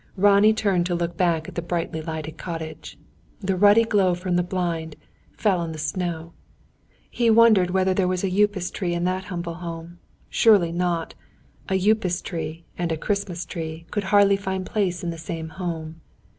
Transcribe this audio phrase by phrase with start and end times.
[0.17, 2.97] Ronnie turned to look back at the brightly lighted cottage.
[3.39, 4.95] The ruddy glow from the blind,
[5.37, 6.33] fell on the snow.
[7.07, 9.99] He wondered whether there was a Upas tree in that humble home.
[10.27, 11.13] Surely not!
[11.69, 16.01] A Upas tree and a Christmas tree could hardly find place in the same home.